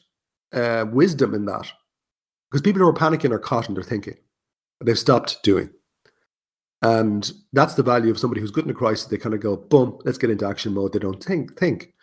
uh, 0.54 0.86
wisdom 0.92 1.34
in 1.34 1.46
that, 1.46 1.68
because 2.50 2.62
people 2.62 2.82
who 2.82 2.88
are 2.88 2.94
panicking 2.94 3.32
are 3.32 3.40
caught 3.40 3.68
in 3.68 3.76
their 3.76 3.84
thinking, 3.84 4.16
they've 4.84 5.00
stopped 5.00 5.42
doing. 5.44 5.70
And 6.82 7.32
that's 7.54 7.76
the 7.76 7.84
value 7.84 8.12
of 8.12 8.20
somebody 8.20 8.42
who's 8.42 8.52
good 8.52 8.66
in 8.66 8.72
a 8.72 8.74
crisis. 8.74 9.08
They 9.08 9.18
kind 9.18 9.34
of 9.34 9.40
go, 9.40 9.56
boom, 9.56 10.00
let's 10.04 10.18
get 10.18 10.30
into 10.30 10.46
action 10.46 10.74
mode. 10.74 10.92
They 10.92 11.00
don't 11.00 11.24
think, 11.24 11.58
think. 11.58 11.94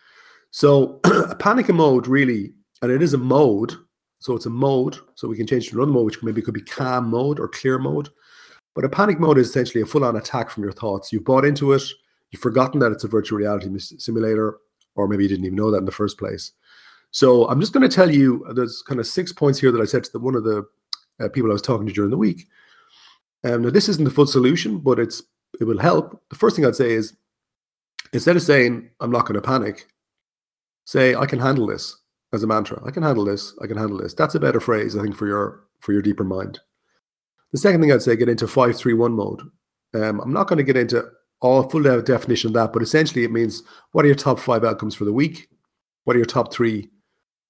So 0.49 0.99
a 1.05 1.35
panic 1.35 1.69
mode 1.69 2.07
really, 2.07 2.53
and 2.81 2.91
it 2.91 3.03
is 3.03 3.13
a 3.13 3.19
mode. 3.19 3.73
So 4.19 4.35
it's 4.35 4.47
a 4.47 4.51
mode. 4.51 4.97
So 5.13 5.27
we 5.27 5.37
can 5.37 5.45
change 5.45 5.69
to 5.69 5.75
another 5.75 5.91
mode, 5.91 6.05
which 6.05 6.23
maybe 6.23 6.41
could 6.41 6.55
be 6.55 6.61
calm 6.61 7.09
mode 7.09 7.39
or 7.39 7.47
clear 7.47 7.77
mode. 7.77 8.09
But 8.73 8.85
a 8.85 8.89
panic 8.89 9.19
mode 9.19 9.37
is 9.37 9.49
essentially 9.49 9.81
a 9.81 9.85
full-on 9.85 10.15
attack 10.15 10.49
from 10.49 10.63
your 10.63 10.71
thoughts. 10.71 11.13
You've 11.13 11.25
bought 11.25 11.45
into 11.45 11.73
it. 11.73 11.83
You've 12.31 12.41
forgotten 12.41 12.79
that 12.79 12.91
it's 12.91 13.03
a 13.03 13.07
virtual 13.07 13.37
reality 13.37 13.69
simulator, 13.77 14.57
or 14.95 15.07
maybe 15.07 15.23
you 15.23 15.29
didn't 15.29 15.45
even 15.45 15.57
know 15.57 15.69
that 15.69 15.79
in 15.79 15.85
the 15.85 15.91
first 15.91 16.17
place. 16.17 16.53
So 17.11 17.47
I'm 17.49 17.59
just 17.59 17.73
going 17.73 17.87
to 17.87 17.93
tell 17.93 18.09
you. 18.09 18.45
There's 18.55 18.81
kind 18.81 18.99
of 18.99 19.07
six 19.07 19.31
points 19.31 19.59
here 19.59 19.71
that 19.71 19.81
I 19.81 19.85
said 19.85 20.03
to 20.05 20.11
the, 20.11 20.19
one 20.19 20.35
of 20.35 20.43
the 20.43 20.65
uh, 21.19 21.29
people 21.29 21.49
I 21.49 21.53
was 21.53 21.61
talking 21.61 21.87
to 21.87 21.93
during 21.93 22.11
the 22.11 22.17
week. 22.17 22.47
Um, 23.43 23.63
now 23.63 23.69
this 23.69 23.89
isn't 23.89 24.03
the 24.03 24.11
full 24.11 24.27
solution, 24.27 24.79
but 24.79 24.99
it's 24.99 25.21
it 25.59 25.65
will 25.65 25.79
help. 25.79 26.21
The 26.29 26.35
first 26.35 26.55
thing 26.55 26.65
I'd 26.65 26.75
say 26.75 26.91
is 26.91 27.13
instead 28.13 28.35
of 28.35 28.41
saying 28.41 28.89
I'm 28.99 29.11
not 29.11 29.25
going 29.25 29.35
to 29.35 29.41
panic, 29.41 29.87
say 30.85 31.15
I 31.15 31.25
can 31.25 31.39
handle 31.39 31.67
this 31.67 31.97
as 32.33 32.43
a 32.43 32.47
mantra. 32.47 32.81
I 32.85 32.91
can 32.91 33.03
handle 33.03 33.25
this. 33.25 33.53
I 33.61 33.67
can 33.67 33.77
handle 33.77 33.97
this. 33.97 34.13
That's 34.13 34.35
a 34.35 34.39
better 34.39 34.59
phrase, 34.59 34.95
I 34.95 35.01
think, 35.01 35.15
for 35.15 35.27
your 35.27 35.63
for 35.79 35.91
your 35.91 36.01
deeper 36.01 36.23
mind. 36.23 36.59
The 37.51 37.57
second 37.57 37.81
thing 37.81 37.91
I'd 37.91 38.01
say, 38.01 38.15
get 38.15 38.29
into 38.29 38.47
five 38.47 38.77
three 38.77 38.93
one 38.93 39.13
mode. 39.13 39.41
Um, 39.93 40.21
I'm 40.21 40.31
not 40.31 40.47
going 40.47 40.57
to 40.57 40.63
get 40.63 40.77
into 40.77 41.03
all 41.41 41.67
full 41.67 41.83
definition 42.01 42.49
of 42.49 42.53
that, 42.53 42.71
but 42.71 42.83
essentially 42.83 43.25
it 43.25 43.31
means 43.31 43.63
what 43.91 44.05
are 44.05 44.07
your 44.07 44.15
top 44.15 44.39
five 44.39 44.63
outcomes 44.63 44.95
for 44.95 45.05
the 45.05 45.11
week? 45.11 45.49
What 46.05 46.15
are 46.15 46.19
your 46.19 46.25
top 46.25 46.53
three 46.53 46.89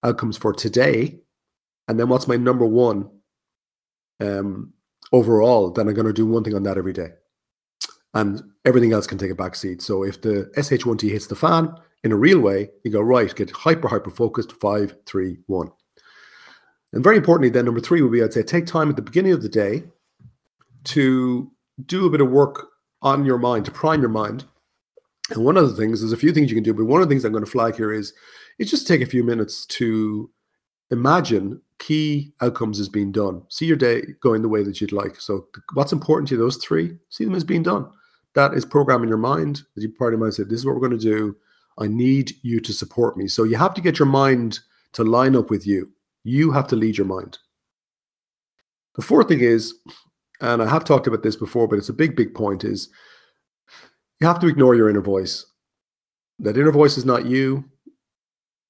outcomes 0.03 0.37
for 0.37 0.53
today? 0.53 1.19
And 1.87 1.99
then 1.99 2.09
what's 2.09 2.27
my 2.27 2.37
number 2.37 2.65
one 2.65 3.09
um, 4.19 4.73
overall? 5.11 5.71
Then 5.71 5.87
I'm 5.87 5.93
going 5.93 6.07
to 6.07 6.13
do 6.13 6.25
one 6.25 6.43
thing 6.43 6.55
on 6.55 6.63
that 6.63 6.77
every 6.77 6.93
day. 6.93 7.09
And 8.13 8.41
everything 8.65 8.93
else 8.93 9.07
can 9.07 9.17
take 9.17 9.31
a 9.31 9.35
back 9.35 9.55
seat. 9.55 9.81
So 9.81 10.03
if 10.03 10.21
the 10.21 10.51
SH1T 10.57 11.09
hits 11.09 11.27
the 11.27 11.35
fan 11.35 11.73
in 12.03 12.11
a 12.11 12.17
real 12.17 12.39
way, 12.39 12.69
you 12.83 12.91
go, 12.91 13.01
right, 13.01 13.33
get 13.33 13.51
hyper, 13.51 13.87
hyper 13.87 14.09
focused, 14.09 14.51
five, 14.53 14.95
three, 15.05 15.37
one. 15.47 15.71
And 16.93 17.03
very 17.03 17.17
importantly, 17.17 17.49
then 17.49 17.65
number 17.65 17.79
three 17.79 18.01
would 18.01 18.11
be 18.11 18.23
I'd 18.23 18.33
say 18.33 18.43
take 18.43 18.65
time 18.65 18.89
at 18.89 18.95
the 18.95 19.01
beginning 19.01 19.31
of 19.31 19.41
the 19.41 19.49
day 19.49 19.83
to 20.85 21.51
do 21.85 22.05
a 22.05 22.09
bit 22.09 22.21
of 22.21 22.29
work 22.29 22.67
on 23.01 23.25
your 23.25 23.37
mind, 23.37 23.65
to 23.65 23.71
prime 23.71 24.01
your 24.01 24.09
mind. 24.09 24.45
And 25.31 25.45
one 25.45 25.57
of 25.57 25.69
the 25.69 25.75
things, 25.75 26.01
there's 26.01 26.13
a 26.13 26.17
few 26.17 26.31
things 26.31 26.49
you 26.49 26.55
can 26.55 26.63
do, 26.63 26.73
but 26.73 26.85
one 26.85 27.01
of 27.01 27.07
the 27.07 27.13
things 27.13 27.25
I'm 27.25 27.31
going 27.31 27.45
to 27.45 27.49
flag 27.49 27.75
here 27.75 27.91
is 27.91 28.13
it's 28.59 28.69
just 28.69 28.87
take 28.87 29.01
a 29.01 29.05
few 29.05 29.23
minutes 29.23 29.65
to 29.67 30.29
imagine 30.91 31.61
key 31.79 32.33
outcomes 32.41 32.79
as 32.79 32.89
being 32.89 33.11
done. 33.11 33.43
See 33.49 33.65
your 33.65 33.77
day 33.77 34.03
going 34.21 34.41
the 34.41 34.49
way 34.49 34.63
that 34.63 34.81
you'd 34.81 34.91
like. 34.91 35.19
So 35.19 35.47
what's 35.73 35.93
important 35.93 36.27
to 36.29 36.35
you, 36.35 36.39
those 36.39 36.57
three, 36.57 36.97
see 37.09 37.25
them 37.25 37.35
as 37.35 37.43
being 37.43 37.63
done. 37.63 37.89
That 38.35 38.53
is 38.53 38.65
programming 38.65 39.09
your 39.09 39.17
mind. 39.17 39.63
That 39.75 39.81
you 39.81 39.89
part 39.89 40.13
of 40.13 40.19
your 40.19 40.25
mind 40.25 40.35
say, 40.35 40.43
this 40.43 40.59
is 40.59 40.65
what 40.65 40.75
we're 40.75 40.87
going 40.87 40.99
to 40.99 41.03
do. 41.03 41.35
I 41.79 41.87
need 41.87 42.33
you 42.43 42.59
to 42.59 42.73
support 42.73 43.17
me. 43.17 43.27
So 43.27 43.43
you 43.43 43.55
have 43.55 43.73
to 43.73 43.81
get 43.81 43.97
your 43.97 44.05
mind 44.05 44.59
to 44.93 45.03
line 45.03 45.35
up 45.35 45.49
with 45.49 45.65
you. 45.65 45.89
You 46.23 46.51
have 46.51 46.67
to 46.67 46.75
lead 46.75 46.97
your 46.97 47.07
mind. 47.07 47.39
The 48.95 49.01
fourth 49.01 49.29
thing 49.29 49.39
is, 49.39 49.73
and 50.41 50.61
I 50.61 50.67
have 50.67 50.83
talked 50.83 51.07
about 51.07 51.23
this 51.23 51.35
before, 51.35 51.67
but 51.67 51.79
it's 51.79 51.89
a 51.89 51.93
big, 51.93 52.15
big 52.15 52.33
point, 52.33 52.63
is 52.63 52.89
you 54.21 54.27
have 54.27 54.39
to 54.39 54.47
ignore 54.47 54.75
your 54.75 54.89
inner 54.89 55.01
voice. 55.01 55.45
That 56.39 56.55
inner 56.55 56.71
voice 56.71 56.97
is 56.97 57.05
not 57.05 57.25
you. 57.25 57.65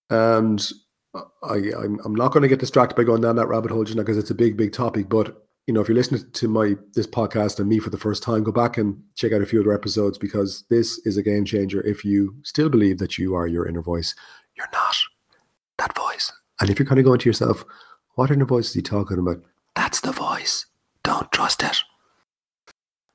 And 0.10 0.66
I, 1.14 1.56
I'm, 1.78 2.00
I'm 2.06 2.16
not 2.16 2.32
going 2.32 2.42
to 2.44 2.50
get 2.50 2.60
distracted 2.60 2.96
by 2.96 3.04
going 3.04 3.22
down 3.22 3.36
that 3.36 3.48
rabbit 3.48 3.72
hole, 3.72 3.84
know, 3.84 3.96
because 3.96 4.18
it's 4.18 4.30
a 4.30 4.36
big, 4.36 4.56
big 4.56 4.72
topic. 4.72 5.10
But 5.10 5.46
you 5.68 5.74
know, 5.74 5.82
if 5.82 5.88
you're 5.88 5.96
listening 5.96 6.24
to 6.32 6.48
my 6.48 6.76
this 6.96 7.06
podcast 7.06 7.60
and 7.60 7.70
me 7.70 7.80
for 7.80 7.92
the 7.92 7.98
first 7.98 8.24
time, 8.24 8.44
go 8.44 8.52
back 8.52 8.78
and 8.78 9.02
check 9.16 9.32
out 9.32 9.42
a 9.42 9.46
few 9.46 9.62
other 9.62 9.74
episodes 9.74 10.18
because 10.18 10.64
this 10.70 11.00
is 11.06 11.18
a 11.18 11.24
game 11.24 11.46
changer. 11.46 11.86
If 11.86 12.04
you 12.04 12.36
still 12.44 12.70
believe 12.70 12.98
that 12.98 13.18
you 13.18 13.36
are 13.36 13.46
your 13.46 13.68
inner 13.68 13.82
voice, 13.82 14.16
you're 14.56 14.68
not 14.74 14.96
that 15.78 15.96
voice. 15.96 16.32
And 16.60 16.70
if 16.70 16.80
you're 16.80 16.88
kind 16.88 17.00
of 17.00 17.06
going 17.06 17.20
to 17.20 17.30
yourself, 17.30 17.64
what 18.16 18.32
inner 18.32 18.46
voice 18.46 18.70
is 18.70 18.74
he 18.74 18.82
talking 18.82 19.20
about? 19.20 19.44
That's 19.76 20.02
the 20.02 20.12
voice. 20.12 20.66
Don't 21.04 21.32
trust 21.32 21.64
it. 21.64 21.78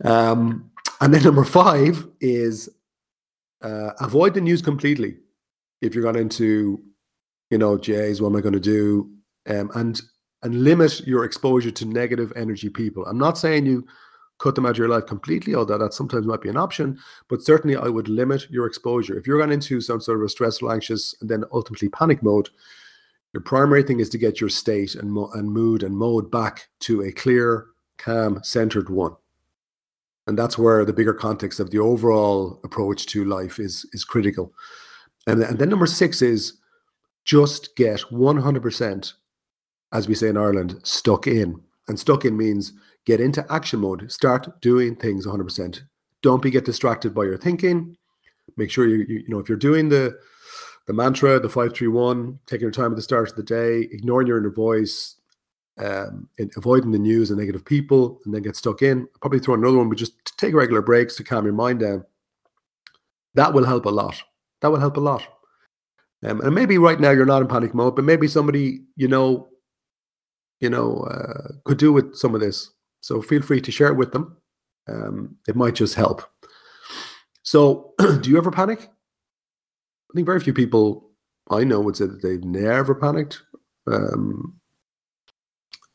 Um, 0.05 0.71
and 1.01 1.13
then 1.13 1.23
number 1.23 1.45
five 1.45 2.07
is 2.21 2.69
uh, 3.63 3.91
avoid 4.01 4.35
the 4.35 4.41
news 4.41 4.63
completely. 4.63 5.17
If 5.83 5.95
you're 5.95 6.05
going 6.05 6.17
into, 6.17 6.83
you 7.51 7.59
know, 7.59 7.77
Jays, 7.77 8.21
what 8.21 8.31
am 8.31 8.37
I 8.37 8.41
going 8.41 8.55
to 8.55 8.61
do? 8.61 9.11
Um, 9.49 9.71
and 9.75 10.01
and 10.43 10.63
limit 10.63 11.07
your 11.07 11.25
exposure 11.25 11.71
to 11.71 11.85
negative 11.85 12.33
energy 12.37 12.69
people. 12.69 13.05
I'm 13.07 13.19
not 13.19 13.39
saying 13.39 13.67
you 13.67 13.87
cut 14.39 14.55
them 14.55 14.67
out 14.67 14.73
of 14.73 14.79
your 14.79 14.89
life 14.89 15.07
completely, 15.07 15.55
although 15.55 15.79
that 15.79 15.95
sometimes 15.95 16.27
might 16.27 16.43
be 16.43 16.49
an 16.49 16.57
option, 16.57 16.99
but 17.29 17.43
certainly 17.43 17.77
I 17.77 17.89
would 17.89 18.09
limit 18.09 18.51
your 18.51 18.67
exposure. 18.67 19.19
If 19.19 19.27
you're 19.27 19.39
going 19.39 19.53
into 19.53 19.81
some 19.81 20.01
sort 20.01 20.19
of 20.19 20.25
a 20.25 20.29
stressful, 20.29 20.71
anxious, 20.71 21.15
and 21.21 21.31
then 21.31 21.45
ultimately 21.53 21.89
panic 21.89 22.23
mode, 22.23 22.51
your 23.33 23.43
primary 23.43 23.83
thing 23.83 23.99
is 24.01 24.11
to 24.11 24.19
get 24.19 24.41
your 24.41 24.51
state 24.51 24.95
and, 24.95 25.11
mo- 25.11 25.31
and 25.35 25.51
mood 25.51 25.83
and 25.83 25.97
mode 25.97 26.31
back 26.31 26.69
to 26.81 27.03
a 27.03 27.13
clear, 27.13 27.67
calm, 27.99 28.41
centered 28.43 28.91
one. 28.91 29.17
And 30.27 30.39
that's 30.39 30.59
where 30.59 30.85
the 30.85 30.93
bigger 30.93 31.15
context 31.15 31.61
of 31.61 31.71
the 31.71 31.79
overall 31.79 32.61
approach 32.65 33.07
to 33.07 33.25
life 33.25 33.59
is, 33.61 33.89
is 33.93 34.05
critical. 34.05 34.53
And, 35.27 35.43
and 35.43 35.59
then 35.59 35.69
number 35.69 35.87
six 35.87 36.21
is 36.21 36.55
just 37.25 37.77
get 37.77 38.01
100%, 38.11 39.13
as 39.93 40.09
we 40.09 40.15
say 40.15 40.29
in 40.29 40.37
Ireland, 40.37 40.81
stuck 40.83 41.27
in. 41.27 41.61
And 41.89 41.99
stuck 41.99 42.25
in 42.25 42.37
means 42.37 42.73
get 43.05 43.21
into 43.21 43.47
action 43.53 43.81
mode, 43.81 44.11
start 44.11 44.61
doing 44.61 44.97
things 44.97 45.27
100%. 45.27 45.83
Don't 46.23 46.43
be 46.43 46.51
get 46.51 46.65
distracted 46.65 47.15
by 47.15 47.25
your 47.25 47.39
thinking. 47.39 47.97
Make 48.57 48.71
sure 48.71 48.89
you, 48.89 49.05
you, 49.09 49.19
you 49.19 49.29
know, 49.29 49.39
if 49.39 49.49
you're 49.49 49.59
doing 49.59 49.89
the, 49.89 50.19
the 50.87 50.93
mantra, 50.93 51.39
the 51.39 51.49
531, 51.49 52.41
taking 52.47 52.63
your 52.63 52.71
time 52.71 52.91
at 52.91 52.97
the 52.97 53.03
start 53.03 53.31
of 53.31 53.37
the 53.37 53.43
day, 53.43 53.89
ignoring 53.93 54.27
your 54.27 54.39
inner 54.39 54.51
voice, 54.51 55.16
um, 55.79 56.29
avoiding 56.57 56.93
the 56.93 56.99
news 56.99 57.31
and 57.31 57.39
negative 57.39 57.65
people, 57.65 58.21
and 58.25 58.35
then 58.35 58.43
get 58.43 58.57
stuck 58.57 58.83
in. 58.83 59.09
probably 59.21 59.39
throw 59.39 59.55
another 59.55 59.79
one, 59.79 59.89
but 59.89 59.99
just 59.99 60.15
take 60.37 60.55
regular 60.55 60.83
breaks 60.83 61.17
to 61.17 61.25
calm 61.25 61.45
your 61.45 61.55
mind 61.55 61.81
down. 61.81 62.05
That 63.35 63.53
will 63.53 63.65
help 63.65 63.85
a 63.85 63.91
lot. 63.91 64.23
That 64.63 64.71
will 64.71 64.81
help 64.81 64.97
a 64.97 65.01
lot. 65.01 65.23
Um, 66.25 66.41
and 66.41 66.55
maybe 66.55 66.79
right 66.79 66.99
now 66.99 67.11
you're 67.11 67.27
not 67.27 67.43
in 67.43 67.49
panic 67.49 67.75
mode, 67.75 67.95
but 67.95 68.05
maybe 68.05 68.27
somebody 68.27 68.81
you 68.97 69.09
know, 69.09 69.49
you 70.61 70.71
know, 70.71 71.01
uh, 71.03 71.53
could 71.65 71.79
do 71.79 71.93
with 71.93 72.17
some 72.17 72.35
of 72.35 72.41
this. 72.41 72.71
So 73.03 73.21
feel 73.21 73.43
free 73.43 73.61
to 73.61 73.71
share 73.71 73.89
it 73.89 73.97
with 73.97 74.13
them. 74.13 74.39
Um, 74.89 75.37
it 75.47 75.57
might 75.57 75.75
just 75.75 75.95
help. 75.95 76.23
So, 77.43 77.95
do 77.99 78.31
you 78.31 78.39
ever 78.39 78.51
panic? 78.51 78.81
I 78.81 80.13
think 80.15 80.27
very 80.27 80.41
few 80.41 80.55
people 80.55 81.11
I 81.51 81.65
know 81.65 81.81
would 81.81 81.97
say 81.97 82.07
that 82.07 82.23
they've 82.23 82.43
never 82.43 82.95
panicked. 82.95 83.43
Um, 83.87 84.59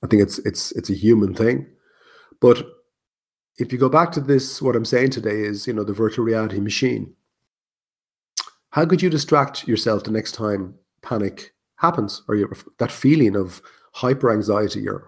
I 0.03 0.07
think 0.07 0.21
it's 0.21 0.39
it's 0.39 0.71
it's 0.73 0.89
a 0.89 0.95
human 0.95 1.33
thing. 1.33 1.67
But 2.39 2.65
if 3.57 3.71
you 3.71 3.77
go 3.77 3.89
back 3.89 4.11
to 4.13 4.21
this, 4.21 4.61
what 4.61 4.75
I'm 4.75 4.85
saying 4.85 5.11
today 5.11 5.41
is, 5.41 5.67
you 5.67 5.73
know, 5.73 5.83
the 5.83 5.93
virtual 5.93 6.25
reality 6.25 6.59
machine. 6.59 7.13
How 8.71 8.85
could 8.85 9.01
you 9.01 9.09
distract 9.09 9.67
yourself 9.67 10.03
the 10.03 10.11
next 10.11 10.31
time 10.31 10.75
panic 11.01 11.53
happens, 11.75 12.23
or 12.27 12.49
that 12.79 12.91
feeling 12.91 13.35
of 13.35 13.61
hyper 13.93 14.31
anxiety 14.31 14.87
or 14.87 15.07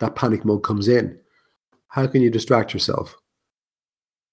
that 0.00 0.14
panic 0.14 0.44
mode 0.44 0.62
comes 0.62 0.88
in? 0.88 1.18
How 1.88 2.06
can 2.06 2.22
you 2.22 2.30
distract 2.30 2.74
yourself? 2.74 3.16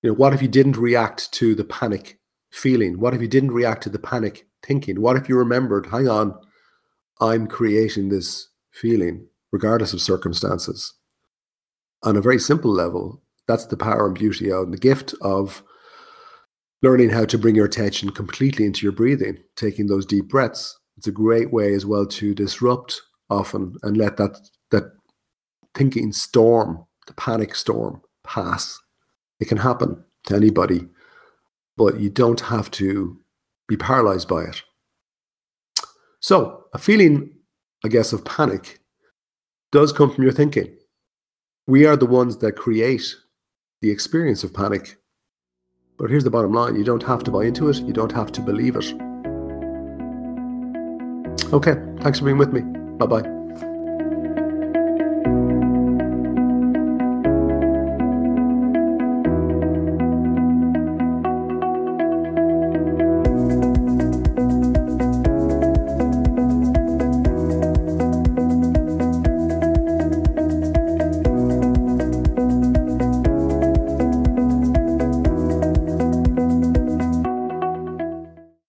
You 0.01 0.09
know, 0.11 0.15
what 0.15 0.33
if 0.33 0.41
you 0.41 0.47
didn't 0.47 0.77
react 0.77 1.31
to 1.33 1.55
the 1.55 1.63
panic 1.63 2.19
feeling? 2.51 2.99
What 2.99 3.13
if 3.13 3.21
you 3.21 3.27
didn't 3.27 3.53
react 3.53 3.81
to 3.83 3.89
the 3.89 3.97
panic 3.97 4.45
thinking? 4.61 5.01
What 5.01 5.15
if 5.15 5.29
you 5.29 5.37
remembered, 5.37 5.87
hang 5.87 6.07
on, 6.07 6.37
I'm 7.21 7.47
creating 7.47 8.09
this 8.09 8.49
feeling 8.71 9.27
regardless 9.51 9.93
of 9.93 10.01
circumstances. 10.01 10.93
On 12.03 12.15
a 12.15 12.21
very 12.21 12.39
simple 12.39 12.71
level, 12.71 13.21
that's 13.47 13.65
the 13.65 13.77
power 13.77 14.07
and 14.07 14.15
beauty 14.15 14.51
of 14.51 14.71
the 14.71 14.77
gift 14.77 15.13
of 15.21 15.63
learning 16.81 17.09
how 17.09 17.25
to 17.25 17.37
bring 17.37 17.55
your 17.55 17.65
attention 17.65 18.09
completely 18.11 18.65
into 18.65 18.83
your 18.85 18.91
breathing, 18.91 19.37
taking 19.55 19.87
those 19.87 20.05
deep 20.05 20.27
breaths. 20.27 20.77
It's 20.97 21.07
a 21.07 21.11
great 21.11 21.51
way 21.51 21.73
as 21.73 21.85
well 21.85 22.05
to 22.05 22.33
disrupt 22.33 23.01
often 23.29 23.75
and 23.83 23.97
let 23.97 24.17
that 24.17 24.37
that 24.71 24.91
thinking 25.73 26.11
storm, 26.11 26.85
the 27.07 27.13
panic 27.13 27.55
storm, 27.55 28.01
pass. 28.23 28.79
It 29.39 29.47
can 29.47 29.57
happen 29.57 30.03
to 30.27 30.35
anybody, 30.35 30.87
but 31.77 31.99
you 31.99 32.09
don't 32.09 32.39
have 32.41 32.71
to 32.71 33.19
be 33.67 33.77
paralyzed 33.77 34.27
by 34.27 34.43
it. 34.43 34.63
So, 36.19 36.65
a 36.73 36.77
feeling, 36.77 37.31
I 37.83 37.89
guess, 37.89 38.13
of 38.13 38.25
panic 38.25 38.79
does 39.75 39.91
come 39.91 40.09
from 40.09 40.23
your 40.23 40.31
thinking. 40.31 40.73
We 41.67 41.85
are 41.85 41.97
the 41.97 42.05
ones 42.05 42.37
that 42.37 42.53
create 42.53 43.13
the 43.81 43.91
experience 43.91 44.41
of 44.45 44.53
panic. 44.53 44.95
But 45.97 46.09
here's 46.09 46.23
the 46.23 46.29
bottom 46.29 46.53
line 46.53 46.77
you 46.77 46.85
don't 46.85 47.03
have 47.03 47.25
to 47.25 47.31
buy 47.31 47.43
into 47.43 47.67
it, 47.67 47.81
you 47.81 47.91
don't 47.91 48.13
have 48.13 48.31
to 48.31 48.41
believe 48.41 48.77
it. 48.77 48.85
Okay, 51.51 51.75
thanks 51.99 52.19
for 52.19 52.25
being 52.25 52.37
with 52.37 52.53
me. 52.53 52.61
Bye 52.97 53.05
bye. 53.05 53.34